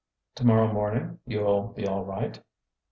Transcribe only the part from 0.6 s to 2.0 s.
morning you'll be